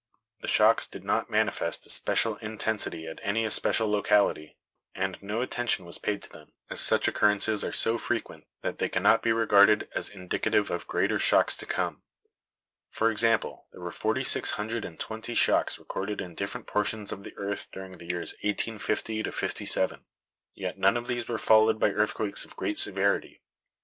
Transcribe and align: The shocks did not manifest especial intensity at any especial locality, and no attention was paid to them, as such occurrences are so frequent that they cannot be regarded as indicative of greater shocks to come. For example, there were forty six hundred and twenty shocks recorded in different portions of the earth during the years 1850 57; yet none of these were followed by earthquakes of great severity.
The 0.39 0.47
shocks 0.47 0.87
did 0.87 1.03
not 1.03 1.29
manifest 1.29 1.85
especial 1.85 2.37
intensity 2.37 3.05
at 3.05 3.19
any 3.21 3.45
especial 3.45 3.87
locality, 3.87 4.57
and 4.95 5.21
no 5.21 5.41
attention 5.41 5.85
was 5.85 5.99
paid 5.99 6.23
to 6.23 6.29
them, 6.31 6.53
as 6.71 6.81
such 6.81 7.07
occurrences 7.07 7.63
are 7.63 7.71
so 7.71 7.99
frequent 7.99 8.47
that 8.63 8.79
they 8.79 8.89
cannot 8.89 9.21
be 9.21 9.31
regarded 9.31 9.87
as 9.93 10.09
indicative 10.09 10.71
of 10.71 10.87
greater 10.87 11.19
shocks 11.19 11.55
to 11.57 11.67
come. 11.67 12.01
For 12.89 13.11
example, 13.11 13.67
there 13.71 13.81
were 13.81 13.91
forty 13.91 14.23
six 14.23 14.49
hundred 14.57 14.85
and 14.85 14.99
twenty 14.99 15.35
shocks 15.35 15.77
recorded 15.77 16.19
in 16.19 16.33
different 16.33 16.65
portions 16.65 17.11
of 17.11 17.23
the 17.23 17.37
earth 17.37 17.67
during 17.71 17.99
the 17.99 18.09
years 18.09 18.31
1850 18.43 19.21
57; 19.29 20.05
yet 20.55 20.79
none 20.79 20.97
of 20.97 21.05
these 21.05 21.27
were 21.27 21.37
followed 21.37 21.77
by 21.79 21.91
earthquakes 21.91 22.43
of 22.43 22.55
great 22.55 22.79
severity. 22.79 23.43